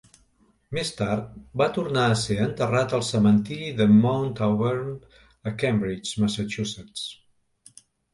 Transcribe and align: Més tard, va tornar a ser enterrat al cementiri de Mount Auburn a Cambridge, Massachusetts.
Més 0.75 0.91
tard, 0.99 1.25
va 1.61 1.65
tornar 1.73 2.05
a 2.11 2.15
ser 2.21 2.37
enterrat 2.45 2.95
al 2.97 3.03
cementiri 3.09 3.67
de 3.81 3.87
Mount 4.05 4.33
Auburn 4.47 4.89
a 5.53 5.53
Cambridge, 5.65 6.15
Massachusetts. 6.25 7.05